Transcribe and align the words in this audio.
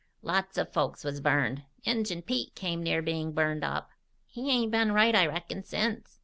"Lots 0.23 0.57
of 0.57 0.73
folks 0.73 1.03
was 1.03 1.21
burned. 1.21 1.61
Injun 1.83 2.23
Pete 2.23 2.55
come 2.55 2.81
near 2.81 3.03
being 3.03 3.33
burned 3.33 3.63
up. 3.63 3.91
He 4.25 4.49
ain't 4.49 4.71
been 4.71 4.93
right, 4.93 5.13
I 5.13 5.27
reckon, 5.27 5.61
since. 5.61 6.19